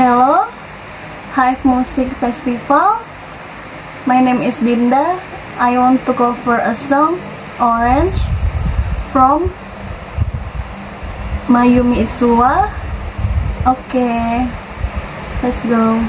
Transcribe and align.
Hello, 0.00 0.48
Hive 1.36 1.60
Music 1.60 2.08
Festival. 2.24 2.96
My 4.08 4.16
name 4.24 4.40
is 4.40 4.56
Dinda. 4.56 5.20
I 5.60 5.76
want 5.76 6.00
to 6.08 6.16
cover 6.16 6.56
a 6.56 6.72
song, 6.72 7.20
Orange, 7.60 8.16
from 9.12 9.52
Mayumi 11.52 12.00
Itsuwa. 12.00 12.72
Okay, 13.68 14.48
let's 15.44 15.60
go. 15.68 16.00